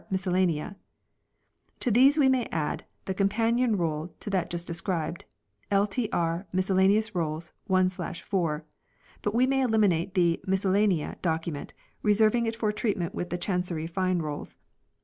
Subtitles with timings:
[0.09, 0.77] Miscellanea".
[1.81, 5.25] To these we may add the com panion roll to that just described
[5.69, 6.47] L.T.R.
[6.51, 8.63] Miscellane ous Rolls, 1/4:
[9.21, 13.85] but we may eliminate the" Miscel lanea" document, reserving it for treatment with the Chancery
[13.85, 14.57] Fine Rolls.